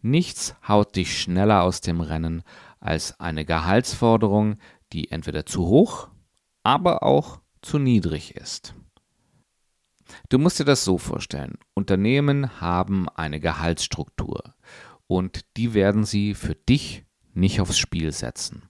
Nichts 0.00 0.54
haut 0.66 0.94
dich 0.94 1.20
schneller 1.20 1.64
aus 1.64 1.80
dem 1.80 2.00
Rennen 2.00 2.44
als 2.78 3.18
eine 3.18 3.44
Gehaltsforderung, 3.44 4.58
die 4.92 5.10
entweder 5.10 5.44
zu 5.44 5.66
hoch, 5.66 6.08
aber 6.62 7.02
auch 7.02 7.40
zu 7.60 7.80
niedrig 7.80 8.36
ist. 8.36 8.74
Du 10.28 10.38
musst 10.38 10.58
dir 10.60 10.64
das 10.64 10.84
so 10.84 10.98
vorstellen. 10.98 11.58
Unternehmen 11.74 12.60
haben 12.60 13.08
eine 13.08 13.40
Gehaltsstruktur 13.40 14.54
und 15.06 15.44
die 15.56 15.74
werden 15.74 16.04
sie 16.04 16.34
für 16.34 16.54
dich 16.54 17.04
nicht 17.32 17.60
aufs 17.60 17.78
Spiel 17.78 18.12
setzen. 18.12 18.62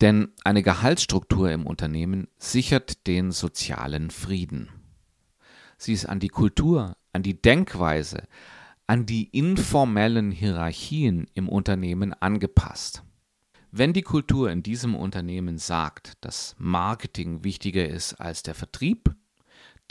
Denn 0.00 0.32
eine 0.44 0.62
Gehaltsstruktur 0.62 1.50
im 1.50 1.66
Unternehmen 1.66 2.28
sichert 2.36 3.06
den 3.06 3.30
sozialen 3.30 4.10
Frieden. 4.10 4.70
Sie 5.78 5.92
ist 5.92 6.06
an 6.06 6.20
die 6.20 6.28
Kultur, 6.28 6.96
an 7.12 7.22
die 7.22 7.40
Denkweise, 7.40 8.24
an 8.86 9.06
die 9.06 9.24
informellen 9.24 10.30
Hierarchien 10.30 11.26
im 11.34 11.48
Unternehmen 11.48 12.12
angepasst. 12.14 13.04
Wenn 13.70 13.92
die 13.92 14.02
Kultur 14.02 14.50
in 14.50 14.62
diesem 14.62 14.94
Unternehmen 14.94 15.56
sagt, 15.56 16.12
dass 16.20 16.54
Marketing 16.58 17.42
wichtiger 17.42 17.88
ist 17.88 18.14
als 18.14 18.42
der 18.42 18.54
Vertrieb, 18.54 19.14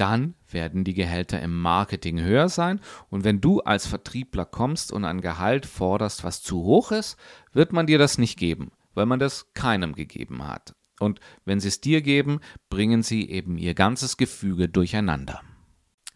dann 0.02 0.34
werden 0.50 0.84
die 0.84 0.96
Gehälter 0.96 1.40
im 1.42 1.62
Marketing 1.62 2.20
höher 2.20 2.50
sein. 2.50 2.82
Und 3.12 3.24
wenn 3.24 3.40
du 3.40 3.60
als 3.60 3.86
Vertriebler 3.86 4.46
kommst 4.46 4.92
und 4.92 5.06
ein 5.06 5.22
Gehalt 5.22 5.68
forderst, 5.68 6.24
was 6.24 6.42
zu 6.42 6.64
hoch 6.64 6.92
ist, 6.92 7.18
wird 7.54 7.72
man 7.72 7.86
dir 7.86 8.00
das 8.00 8.18
nicht 8.18 8.40
geben, 8.40 8.72
weil 8.96 9.06
man 9.06 9.20
das 9.20 9.54
keinem 9.54 9.94
gegeben 9.94 10.48
hat. 10.48 10.74
Und 11.00 11.20
wenn 11.46 11.60
sie 11.60 11.68
es 11.68 11.82
dir 11.82 12.02
geben, 12.02 12.40
bringen 12.72 13.04
sie 13.04 13.30
eben 13.30 13.60
ihr 13.60 13.76
ganzes 13.76 14.18
Gefüge 14.18 14.70
durcheinander. 14.70 15.42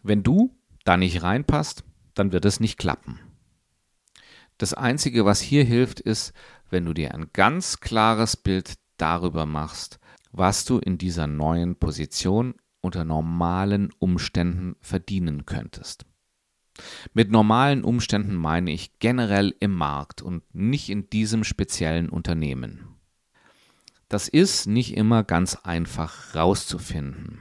Wenn 0.02 0.24
du 0.24 0.58
da 0.84 0.96
nicht 0.96 1.22
reinpasst, 1.22 1.84
dann 2.14 2.32
wird 2.32 2.44
es 2.44 2.58
nicht 2.58 2.78
klappen. 2.78 3.20
Das 4.58 4.74
Einzige, 4.74 5.24
was 5.24 5.40
hier 5.40 5.62
hilft, 5.62 6.00
ist, 6.00 6.32
wenn 6.70 6.84
du 6.84 6.92
dir 6.92 7.14
ein 7.14 7.30
ganz 7.32 7.78
klares 7.78 8.36
Bild 8.36 8.74
darüber 8.96 9.46
machst, 9.46 10.00
was 10.32 10.64
du 10.64 10.78
in 10.78 10.98
dieser 10.98 11.28
neuen 11.28 11.76
Position 11.76 12.56
unter 12.80 13.04
normalen 13.04 13.90
Umständen 13.98 14.76
verdienen 14.80 15.46
könntest. 15.46 16.06
Mit 17.14 17.30
normalen 17.30 17.84
Umständen 17.84 18.34
meine 18.34 18.72
ich 18.72 18.98
generell 18.98 19.54
im 19.60 19.74
Markt 19.74 20.22
und 20.22 20.42
nicht 20.54 20.90
in 20.90 21.08
diesem 21.08 21.44
speziellen 21.44 22.08
Unternehmen. 22.08 22.88
Das 24.08 24.28
ist 24.28 24.66
nicht 24.66 24.96
immer 24.96 25.24
ganz 25.24 25.56
einfach 25.56 26.34
rauszufinden. 26.34 27.40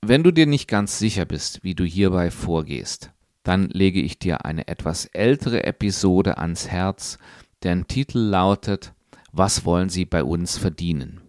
Wenn 0.00 0.22
du 0.22 0.32
dir 0.32 0.46
nicht 0.46 0.68
ganz 0.68 0.98
sicher 0.98 1.24
bist, 1.24 1.62
wie 1.62 1.74
du 1.74 1.84
hierbei 1.84 2.30
vorgehst, 2.30 3.12
dann 3.42 3.68
lege 3.68 4.00
ich 4.00 4.18
dir 4.18 4.44
eine 4.44 4.68
etwas 4.68 5.06
ältere 5.06 5.64
Episode 5.64 6.38
ans 6.38 6.68
Herz, 6.68 7.18
deren 7.62 7.86
Titel 7.88 8.18
lautet 8.18 8.94
Was 9.32 9.64
wollen 9.64 9.88
Sie 9.88 10.04
bei 10.04 10.24
uns 10.24 10.56
verdienen? 10.56 11.20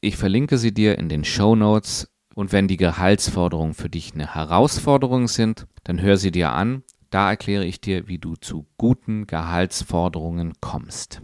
Ich 0.00 0.16
verlinke 0.16 0.58
sie 0.58 0.72
dir 0.72 0.98
in 0.98 1.08
den 1.08 1.24
Show 1.24 1.56
Notes 1.56 2.08
und 2.36 2.52
wenn 2.52 2.68
die 2.68 2.76
Gehaltsforderungen 2.76 3.72
für 3.72 3.88
dich 3.88 4.12
eine 4.12 4.34
Herausforderung 4.34 5.26
sind, 5.26 5.66
dann 5.84 6.02
hör 6.02 6.18
sie 6.18 6.30
dir 6.30 6.52
an. 6.52 6.82
Da 7.08 7.30
erkläre 7.30 7.64
ich 7.64 7.80
dir, 7.80 8.08
wie 8.08 8.18
du 8.18 8.36
zu 8.36 8.66
guten 8.76 9.26
Gehaltsforderungen 9.26 10.52
kommst. 10.60 11.22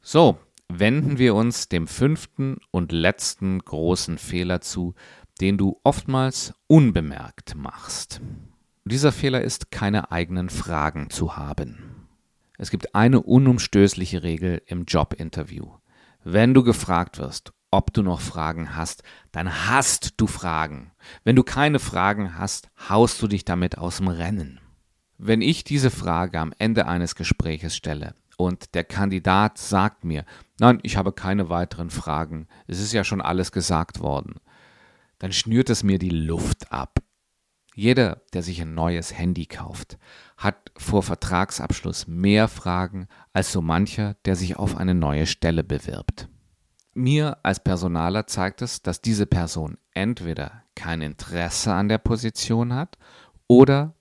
So, 0.00 0.38
wenden 0.70 1.18
wir 1.18 1.34
uns 1.34 1.68
dem 1.68 1.86
fünften 1.86 2.56
und 2.70 2.90
letzten 2.90 3.58
großen 3.58 4.16
Fehler 4.16 4.62
zu, 4.62 4.94
den 5.42 5.58
du 5.58 5.78
oftmals 5.84 6.54
unbemerkt 6.66 7.56
machst. 7.56 8.22
Dieser 8.86 9.12
Fehler 9.12 9.42
ist, 9.42 9.72
keine 9.72 10.10
eigenen 10.10 10.48
Fragen 10.48 11.10
zu 11.10 11.36
haben. 11.36 12.08
Es 12.56 12.70
gibt 12.70 12.94
eine 12.94 13.20
unumstößliche 13.20 14.22
Regel 14.22 14.62
im 14.64 14.86
Jobinterview. 14.86 15.70
Wenn 16.22 16.54
du 16.54 16.62
gefragt 16.62 17.18
wirst, 17.18 17.52
ob 17.74 17.92
du 17.92 18.02
noch 18.02 18.20
Fragen 18.20 18.76
hast, 18.76 19.02
dann 19.32 19.66
hast 19.68 20.14
du 20.16 20.28
Fragen. 20.28 20.92
Wenn 21.24 21.34
du 21.34 21.42
keine 21.42 21.80
Fragen 21.80 22.38
hast, 22.38 22.68
haust 22.88 23.20
du 23.20 23.26
dich 23.26 23.44
damit 23.44 23.78
aus 23.78 23.96
dem 23.96 24.08
Rennen. 24.08 24.60
Wenn 25.18 25.42
ich 25.42 25.64
diese 25.64 25.90
Frage 25.90 26.38
am 26.38 26.54
Ende 26.58 26.86
eines 26.86 27.16
Gespräches 27.16 27.74
stelle 27.74 28.14
und 28.36 28.74
der 28.74 28.84
Kandidat 28.84 29.58
sagt 29.58 30.04
mir, 30.04 30.24
nein, 30.60 30.78
ich 30.82 30.96
habe 30.96 31.12
keine 31.12 31.48
weiteren 31.48 31.90
Fragen, 31.90 32.46
es 32.68 32.80
ist 32.80 32.92
ja 32.92 33.02
schon 33.02 33.20
alles 33.20 33.50
gesagt 33.50 33.98
worden, 33.98 34.36
dann 35.18 35.32
schnürt 35.32 35.68
es 35.68 35.82
mir 35.82 35.98
die 35.98 36.10
Luft 36.10 36.70
ab. 36.70 37.00
Jeder, 37.74 38.22
der 38.32 38.44
sich 38.44 38.62
ein 38.62 38.74
neues 38.74 39.18
Handy 39.18 39.46
kauft, 39.46 39.98
hat 40.36 40.70
vor 40.76 41.02
Vertragsabschluss 41.02 42.06
mehr 42.06 42.46
Fragen 42.46 43.08
als 43.32 43.50
so 43.50 43.60
mancher, 43.60 44.14
der 44.26 44.36
sich 44.36 44.56
auf 44.56 44.76
eine 44.76 44.94
neue 44.94 45.26
Stelle 45.26 45.64
bewirbt. 45.64 46.28
Mir 46.94 47.38
als 47.42 47.58
Personaler 47.58 48.26
zeigt 48.28 48.62
es, 48.62 48.82
dass 48.82 49.00
diese 49.00 49.26
Person 49.26 49.78
entweder 49.92 50.62
kein 50.76 51.02
Interesse 51.02 51.72
an 51.74 51.88
der 51.88 51.98
Position 51.98 52.72
hat 52.72 52.98
oder 53.48 53.94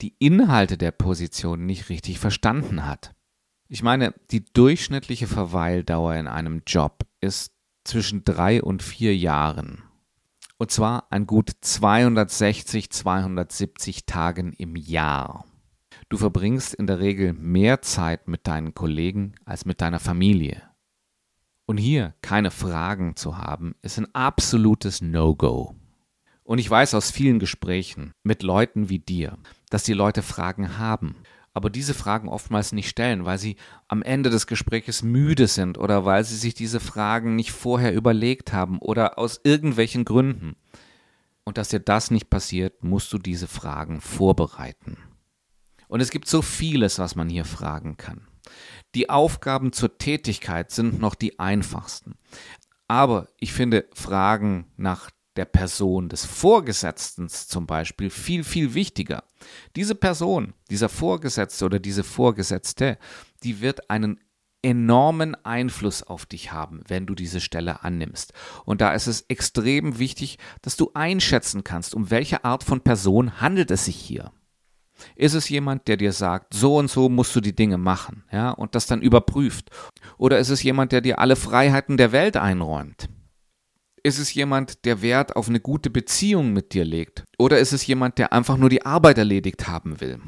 die 0.00 0.16
Inhalte 0.18 0.76
der 0.76 0.90
Position 0.90 1.64
nicht 1.64 1.88
richtig 1.88 2.18
verstanden 2.18 2.84
hat. 2.84 3.14
Ich 3.68 3.84
meine, 3.84 4.12
die 4.32 4.44
durchschnittliche 4.44 5.28
Verweildauer 5.28 6.14
in 6.14 6.26
einem 6.26 6.62
Job 6.66 7.06
ist 7.20 7.52
zwischen 7.84 8.24
drei 8.24 8.60
und 8.60 8.82
vier 8.82 9.16
Jahren. 9.16 9.84
Und 10.58 10.70
zwar 10.70 11.06
an 11.10 11.26
gut 11.26 11.50
260, 11.60 12.90
270 12.90 14.04
Tagen 14.04 14.52
im 14.52 14.76
Jahr. 14.76 15.44
Du 16.08 16.18
verbringst 16.18 16.74
in 16.74 16.86
der 16.86 16.98
Regel 16.98 17.32
mehr 17.32 17.82
Zeit 17.82 18.28
mit 18.28 18.46
deinen 18.46 18.74
Kollegen 18.74 19.34
als 19.44 19.64
mit 19.64 19.80
deiner 19.80 20.00
Familie. 20.00 20.62
Und 21.66 21.76
hier 21.76 22.14
keine 22.22 22.50
Fragen 22.50 23.16
zu 23.16 23.38
haben, 23.38 23.74
ist 23.82 23.98
ein 23.98 24.12
absolutes 24.14 25.00
No-Go. 25.00 25.74
Und 26.44 26.58
ich 26.58 26.68
weiß 26.68 26.94
aus 26.94 27.10
vielen 27.10 27.38
Gesprächen 27.38 28.12
mit 28.22 28.42
Leuten 28.42 28.88
wie 28.88 28.98
dir, 28.98 29.38
dass 29.70 29.84
die 29.84 29.92
Leute 29.92 30.22
Fragen 30.22 30.78
haben, 30.78 31.16
aber 31.54 31.70
diese 31.70 31.94
Fragen 31.94 32.28
oftmals 32.28 32.72
nicht 32.72 32.88
stellen, 32.88 33.24
weil 33.24 33.38
sie 33.38 33.56
am 33.86 34.02
Ende 34.02 34.30
des 34.30 34.46
Gespräches 34.46 35.02
müde 35.02 35.46
sind 35.46 35.78
oder 35.78 36.04
weil 36.04 36.24
sie 36.24 36.36
sich 36.36 36.54
diese 36.54 36.80
Fragen 36.80 37.36
nicht 37.36 37.52
vorher 37.52 37.94
überlegt 37.94 38.52
haben 38.52 38.78
oder 38.78 39.18
aus 39.18 39.40
irgendwelchen 39.44 40.04
Gründen. 40.04 40.56
Und 41.44 41.58
dass 41.58 41.68
dir 41.68 41.80
das 41.80 42.10
nicht 42.10 42.30
passiert, 42.30 42.82
musst 42.82 43.12
du 43.12 43.18
diese 43.18 43.48
Fragen 43.48 44.00
vorbereiten. 44.00 44.96
Und 45.88 46.00
es 46.00 46.10
gibt 46.10 46.26
so 46.26 46.40
vieles, 46.40 46.98
was 46.98 47.16
man 47.16 47.28
hier 47.28 47.44
fragen 47.44 47.96
kann. 47.96 48.26
Die 48.94 49.10
Aufgaben 49.10 49.72
zur 49.72 49.98
Tätigkeit 49.98 50.70
sind 50.70 51.00
noch 51.00 51.14
die 51.14 51.38
einfachsten. 51.38 52.16
Aber 52.88 53.28
ich 53.38 53.52
finde 53.52 53.86
Fragen 53.94 54.66
nach 54.76 55.10
der 55.36 55.46
Person 55.46 56.08
des 56.08 56.26
Vorgesetzten 56.26 57.28
zum 57.28 57.66
Beispiel 57.66 58.10
viel, 58.10 58.44
viel 58.44 58.74
wichtiger. 58.74 59.24
Diese 59.76 59.94
Person, 59.94 60.52
dieser 60.70 60.90
Vorgesetzte 60.90 61.64
oder 61.64 61.78
diese 61.78 62.04
Vorgesetzte, 62.04 62.98
die 63.42 63.60
wird 63.60 63.88
einen 63.88 64.20
enormen 64.62 65.34
Einfluss 65.44 66.02
auf 66.02 66.26
dich 66.26 66.52
haben, 66.52 66.82
wenn 66.86 67.06
du 67.06 67.14
diese 67.14 67.40
Stelle 67.40 67.82
annimmst. 67.82 68.32
Und 68.64 68.80
da 68.80 68.92
ist 68.92 69.08
es 69.08 69.22
extrem 69.22 69.98
wichtig, 69.98 70.38
dass 70.60 70.76
du 70.76 70.90
einschätzen 70.94 71.64
kannst, 71.64 71.94
um 71.94 72.10
welche 72.10 72.44
Art 72.44 72.62
von 72.62 72.80
Person 72.80 73.40
handelt 73.40 73.70
es 73.70 73.86
sich 73.86 73.96
hier. 73.96 74.32
Ist 75.16 75.34
es 75.34 75.48
jemand, 75.48 75.88
der 75.88 75.96
dir 75.96 76.12
sagt, 76.12 76.54
so 76.54 76.76
und 76.76 76.90
so 76.90 77.08
musst 77.08 77.34
du 77.36 77.40
die 77.40 77.54
Dinge 77.54 77.78
machen, 77.78 78.24
ja, 78.32 78.50
und 78.50 78.74
das 78.74 78.86
dann 78.86 79.02
überprüft? 79.02 79.70
Oder 80.18 80.38
ist 80.38 80.50
es 80.50 80.62
jemand, 80.62 80.92
der 80.92 81.00
dir 81.00 81.18
alle 81.18 81.36
Freiheiten 81.36 81.96
der 81.96 82.12
Welt 82.12 82.36
einräumt? 82.36 83.08
Ist 84.04 84.18
es 84.18 84.34
jemand, 84.34 84.84
der 84.84 85.00
Wert 85.00 85.36
auf 85.36 85.48
eine 85.48 85.60
gute 85.60 85.88
Beziehung 85.88 86.52
mit 86.52 86.74
dir 86.74 86.84
legt? 86.84 87.24
Oder 87.38 87.60
ist 87.60 87.72
es 87.72 87.86
jemand, 87.86 88.18
der 88.18 88.32
einfach 88.32 88.56
nur 88.56 88.68
die 88.68 88.84
Arbeit 88.84 89.18
erledigt 89.18 89.68
haben 89.68 90.00
will? 90.00 90.20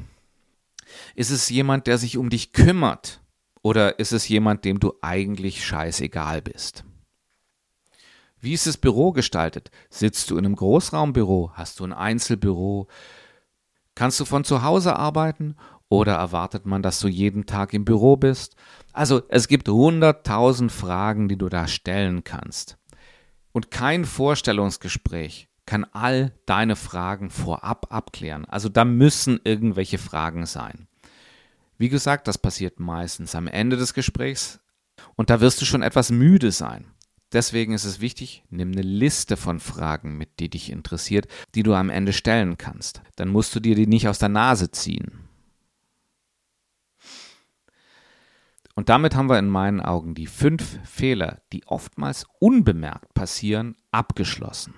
Ist 1.16 1.30
es 1.30 1.48
jemand, 1.48 1.87
der 1.88 1.98
sich 1.98 2.16
um 2.16 2.30
dich 2.30 2.52
kümmert? 2.52 3.20
Oder 3.62 3.98
ist 3.98 4.12
es 4.12 4.28
jemand, 4.28 4.64
dem 4.64 4.78
du 4.78 4.92
eigentlich 5.00 5.64
scheißegal 5.64 6.42
bist? 6.42 6.84
Wie 8.44 8.52
ist 8.52 8.66
das 8.66 8.76
Büro 8.76 9.12
gestaltet? 9.12 9.70
Sitzt 9.88 10.30
du 10.30 10.37
in 10.37 10.44
einem 10.44 10.54
Großraumbüro? 10.54 11.52
Hast 11.54 11.80
du 11.80 11.84
ein 11.84 11.94
Einzelbüro? 11.94 12.88
Kannst 13.94 14.18
du 14.20 14.24
von 14.24 14.44
zu 14.44 14.62
Hause 14.62 14.96
arbeiten 14.96 15.57
oder 15.88 16.14
erwartet 16.14 16.66
man, 16.66 16.83
dass 16.83 17.00
du 17.00 17.09
jeden 17.09 17.46
Tag 17.46 17.72
im 17.72 17.85
Büro 17.85 18.16
bist? 18.16 18.57
Also 18.92 19.22
es 19.28 19.48
gibt 19.48 19.68
hunderttausend 19.68 20.72
Fragen, 20.72 21.28
die 21.28 21.37
du 21.37 21.48
da 21.48 21.66
stellen 21.66 22.24
kannst. 22.24 22.78
Und 23.52 23.70
kein 23.70 24.04
Vorstellungsgespräch 24.04 25.48
kann 25.66 25.87
all 25.92 26.33
deine 26.46 26.76
Fragen 26.76 27.30
vorab 27.30 27.87
abklären. 27.90 28.44
Also 28.46 28.68
da 28.68 28.85
müssen 28.85 29.40
irgendwelche 29.44 29.98
Fragen 29.98 30.46
sein. 30.46 30.88
Wie 31.78 31.88
gesagt, 31.88 32.28
das 32.28 32.38
passiert 32.38 32.80
meistens 32.80 33.35
am 33.35 33.46
Ende 33.46 33.76
des 33.76 33.94
Gesprächs 33.94 34.61
und 35.16 35.30
da 35.30 35.40
wirst 35.40 35.61
du 35.61 35.64
schon 35.64 35.83
etwas 35.83 36.11
müde 36.11 36.52
sein. 36.52 36.87
Deswegen 37.35 37.75
ist 37.75 37.85
es 37.85 38.01
wichtig, 38.01 38.44
nimm 38.49 38.70
eine 38.70 38.83
Liste 38.83 39.37
von 39.37 39.59
Fragen 39.59 40.16
mit, 40.16 40.38
die 40.38 40.49
dich 40.49 40.70
interessiert, 40.70 41.27
die 41.57 41.64
du 41.64 41.75
am 41.75 41.90
Ende 41.90 42.12
stellen 42.12 42.59
kannst. 42.59 43.03
Dann 43.16 43.29
musst 43.29 43.55
du 43.57 43.61
dir 43.61 43.75
die 43.75 43.88
nicht 43.88 44.07
aus 44.07 44.20
der 44.20 44.29
Nase 44.29 44.70
ziehen. 44.70 45.29
Und 48.77 48.88
damit 48.88 49.16
haben 49.16 49.29
wir 49.29 49.38
in 49.38 49.49
meinen 49.49 49.81
Augen 49.81 50.14
die 50.14 50.29
fünf 50.29 50.79
Fehler, 50.88 51.42
die 51.53 51.66
oftmals 51.66 52.25
unbemerkt 52.38 53.12
passieren, 53.14 53.75
abgeschlossen. 53.90 54.75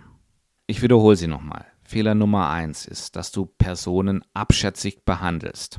Ich 0.67 0.81
wiederhole 0.81 1.17
sie 1.17 1.29
nochmal. 1.29 1.67
Fehler 1.83 2.15
Nummer 2.15 2.49
eins 2.49 2.87
ist, 2.87 3.17
dass 3.17 3.33
du 3.33 3.45
Personen 3.45 4.25
abschätzig 4.33 5.05
behandelst. 5.05 5.79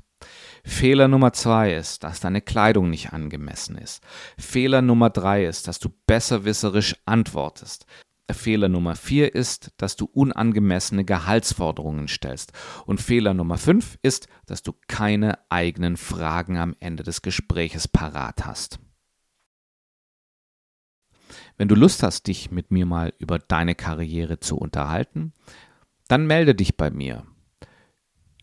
Fehler 0.63 1.07
Nummer 1.07 1.33
zwei 1.33 1.73
ist, 1.73 2.03
dass 2.03 2.19
deine 2.19 2.41
Kleidung 2.41 2.89
nicht 2.89 3.13
angemessen 3.13 3.77
ist. 3.77 4.03
Fehler 4.37 4.81
Nummer 4.81 5.09
drei 5.09 5.45
ist, 5.45 5.67
dass 5.67 5.79
du 5.79 5.89
besserwisserisch 6.05 6.95
antwortest. 7.05 7.85
Fehler 8.29 8.67
Nummer 8.67 8.95
vier 8.95 9.33
ist, 9.33 9.71
dass 9.77 9.95
du 9.95 10.05
unangemessene 10.05 11.05
Gehaltsforderungen 11.05 12.07
stellst. 12.07 12.51
Und 12.85 12.99
Fehler 12.99 13.33
Nummer 13.33 13.57
fünf 13.57 13.97
ist, 14.01 14.27
dass 14.45 14.63
du 14.63 14.73
keine 14.87 15.39
eigenen 15.49 15.95
Fragen 15.95 16.57
am 16.57 16.75
Ende 16.79 17.03
des 17.03 17.21
Gespräches 17.21 17.87
parat 17.87 18.45
hast. 18.45 18.79
Wenn 21.57 21.67
du 21.67 21.75
Lust 21.75 22.03
hast, 22.03 22.27
dich 22.27 22.51
mit 22.51 22.71
mir 22.71 22.85
mal 22.85 23.13
über 23.17 23.39
deine 23.39 23.75
Karriere 23.75 24.39
zu 24.39 24.57
unterhalten, 24.57 25.33
dann 26.07 26.27
melde 26.27 26.53
dich 26.53 26.77
bei 26.77 26.89
mir. 26.89 27.25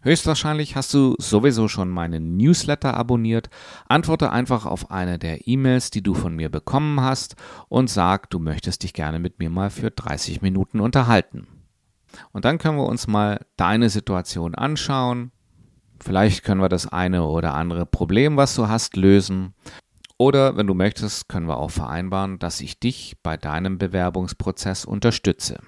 Höchstwahrscheinlich 0.05 0.77
hast 0.77 0.93
du 0.93 1.15
sowieso 1.19 1.67
schon 1.67 1.89
meinen 1.89 2.37
Newsletter 2.37 2.93
abonniert. 2.93 3.49
Antworte 3.89 4.31
einfach 4.31 4.67
auf 4.67 4.91
eine 4.91 5.19
der 5.19 5.49
E-Mails, 5.49 5.91
die 5.91 6.03
du 6.03 6.13
von 6.13 6.37
mir 6.37 6.51
bekommen 6.51 7.01
hast 7.01 7.37
und 7.71 7.89
sag, 7.89 8.29
du 8.29 8.39
möchtest 8.39 8.83
dich 8.83 8.93
gerne 8.93 9.19
mit 9.19 9.39
mir 9.39 9.49
mal 9.49 9.71
für 9.71 9.91
30 9.91 10.43
Minuten 10.43 10.81
unterhalten. 10.81 11.47
Und 12.33 12.45
dann 12.45 12.59
können 12.59 12.77
wir 12.77 12.85
uns 12.85 13.07
mal 13.07 13.47
deine 13.57 13.89
Situation 13.89 14.55
anschauen. 14.55 15.33
Vielleicht 16.01 16.45
können 16.45 16.61
wir 16.61 16.69
das 16.69 16.87
eine 16.87 17.25
oder 17.25 17.55
andere 17.55 17.87
Problem, 17.87 18.37
was 18.37 18.55
du 18.55 18.69
hast, 18.69 18.99
lösen. 18.99 19.55
Oder 20.19 20.59
wenn 20.59 20.67
du 20.67 20.75
möchtest, 20.75 21.31
können 21.31 21.49
wir 21.49 21.57
auch 21.57 21.71
vereinbaren, 21.71 22.39
dass 22.39 22.61
ich 22.61 22.79
dich 22.79 23.17
bei 23.23 23.39
deinem 23.39 23.79
Bewerbungsprozess 23.79 24.85
unterstütze. 24.85 25.61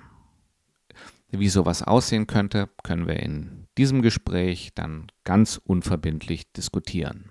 Wie 1.31 1.49
sowas 1.49 1.83
aussehen 1.83 2.27
könnte, 2.27 2.69
können 2.83 3.07
wir 3.07 3.19
in 3.21 3.67
diesem 3.77 4.01
Gespräch 4.03 4.71
dann 4.75 5.09
ganz 5.25 5.61
unverbindlich 5.63 6.53
diskutieren. 6.53 7.31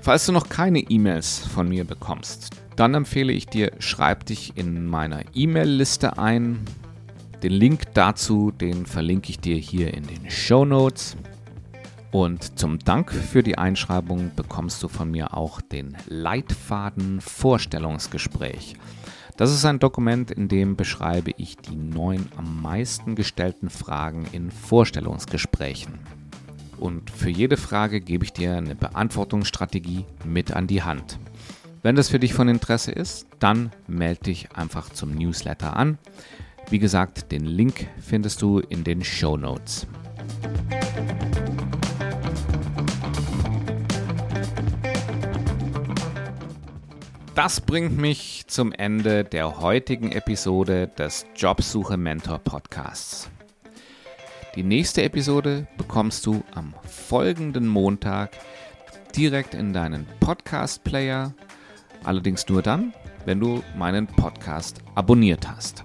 Falls 0.00 0.26
du 0.26 0.32
noch 0.32 0.48
keine 0.48 0.80
E-Mails 0.80 1.38
von 1.38 1.68
mir 1.68 1.84
bekommst, 1.84 2.50
dann 2.74 2.94
empfehle 2.94 3.32
ich 3.32 3.46
dir, 3.46 3.70
schreib 3.78 4.26
dich 4.26 4.56
in 4.56 4.86
meiner 4.86 5.22
E-Mail-Liste 5.34 6.18
ein. 6.18 6.64
Den 7.42 7.52
Link 7.52 7.94
dazu, 7.94 8.50
den 8.50 8.86
verlinke 8.86 9.30
ich 9.30 9.38
dir 9.38 9.56
hier 9.56 9.94
in 9.94 10.06
den 10.06 10.30
Show 10.30 10.64
Notes. 10.64 11.16
Und 12.10 12.58
zum 12.58 12.78
Dank 12.78 13.12
für 13.12 13.42
die 13.42 13.58
Einschreibung 13.58 14.32
bekommst 14.34 14.82
du 14.82 14.88
von 14.88 15.10
mir 15.10 15.36
auch 15.36 15.60
den 15.60 15.96
Leitfaden 16.08 17.20
Vorstellungsgespräch. 17.20 18.74
Das 19.42 19.50
ist 19.52 19.64
ein 19.64 19.80
Dokument, 19.80 20.30
in 20.30 20.46
dem 20.46 20.76
beschreibe 20.76 21.32
ich 21.36 21.56
die 21.56 21.74
neun 21.74 22.28
am 22.36 22.62
meisten 22.62 23.16
gestellten 23.16 23.70
Fragen 23.70 24.24
in 24.30 24.52
Vorstellungsgesprächen 24.52 25.98
und 26.78 27.10
für 27.10 27.28
jede 27.28 27.56
Frage 27.56 28.00
gebe 28.00 28.24
ich 28.24 28.32
dir 28.32 28.54
eine 28.56 28.76
Beantwortungsstrategie 28.76 30.04
mit 30.24 30.52
an 30.52 30.68
die 30.68 30.84
Hand. 30.84 31.18
Wenn 31.82 31.96
das 31.96 32.08
für 32.08 32.20
dich 32.20 32.34
von 32.34 32.46
Interesse 32.46 32.92
ist, 32.92 33.26
dann 33.40 33.72
melde 33.88 34.20
dich 34.26 34.52
einfach 34.52 34.90
zum 34.90 35.12
Newsletter 35.12 35.76
an. 35.76 35.98
Wie 36.70 36.78
gesagt, 36.78 37.32
den 37.32 37.44
Link 37.44 37.88
findest 38.00 38.42
du 38.42 38.60
in 38.60 38.84
den 38.84 39.02
Show 39.02 39.36
Notes. 39.36 39.88
Das 47.34 47.62
bringt 47.62 47.96
mich 47.96 48.44
zum 48.46 48.72
Ende 48.72 49.24
der 49.24 49.58
heutigen 49.58 50.12
Episode 50.12 50.88
des 50.98 51.24
Jobsuche 51.34 51.96
Mentor 51.96 52.38
Podcasts. 52.38 53.30
Die 54.54 54.62
nächste 54.62 55.02
Episode 55.02 55.66
bekommst 55.78 56.26
du 56.26 56.44
am 56.54 56.74
folgenden 56.82 57.66
Montag 57.66 58.32
direkt 59.16 59.54
in 59.54 59.72
deinen 59.72 60.06
Podcast-Player. 60.20 61.32
Allerdings 62.04 62.46
nur 62.48 62.60
dann, 62.60 62.92
wenn 63.24 63.40
du 63.40 63.64
meinen 63.78 64.06
Podcast 64.06 64.82
abonniert 64.94 65.48
hast. 65.48 65.84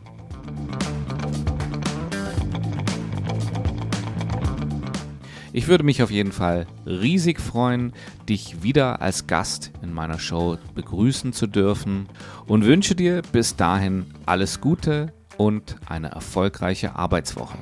Ich 5.58 5.68
würde 5.68 5.84
mich 5.84 6.04
auf 6.04 6.12
jeden 6.12 6.34
Fall 6.34 6.68
riesig 6.86 7.42
freuen, 7.42 7.92
dich 8.30 8.62
wieder 8.62 9.02
als 9.02 9.26
Gast 9.26 9.72
in 9.82 9.92
meiner 9.92 10.20
Show 10.20 10.60
begrüßen 10.76 11.34
zu 11.34 11.48
dürfen 11.48 12.06
und 12.46 12.64
wünsche 12.64 12.94
dir 12.94 13.24
bis 13.32 13.56
dahin 13.56 14.06
alles 14.28 14.62
Gute 14.62 15.14
und 15.36 15.78
eine 15.88 16.10
erfolgreiche 16.10 16.96
Arbeitswoche. 16.96 17.58